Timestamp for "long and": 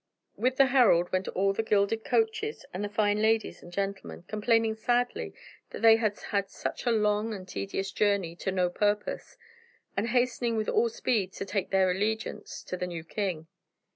6.91-7.47